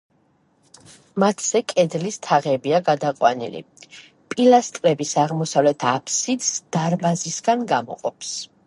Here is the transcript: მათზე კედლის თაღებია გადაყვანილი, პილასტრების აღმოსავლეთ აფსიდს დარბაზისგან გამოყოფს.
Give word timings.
მათზე 1.23 1.61
კედლის 1.73 2.17
თაღებია 2.27 2.79
გადაყვანილი, 2.89 3.63
პილასტრების 4.35 5.13
აღმოსავლეთ 5.27 5.87
აფსიდს 5.95 6.53
დარბაზისგან 6.79 7.69
გამოყოფს. 7.77 8.39